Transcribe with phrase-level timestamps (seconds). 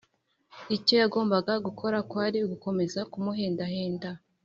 [0.75, 4.09] icyo yagombaga gukora kwari ugukomeza kumuhenda henda